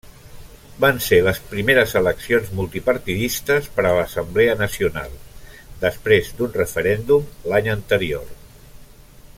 [0.83, 5.15] Van ser les primeres eleccions multipartidistes per a l'Assemblea Nacional,
[5.85, 8.27] després d'un referèndum l'any anterior.